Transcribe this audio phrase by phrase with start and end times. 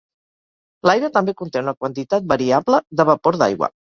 [0.89, 3.73] L'aire també conté una quantitat variable de vapor d'aigua.